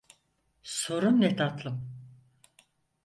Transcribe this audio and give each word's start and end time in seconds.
Sorun 0.77 1.21
ne 1.21 1.35
tatlım? 1.35 1.87